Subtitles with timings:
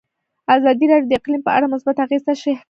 [0.55, 2.59] ازادي راډیو د اقلیم په اړه مثبت اغېزې تشریح کړي.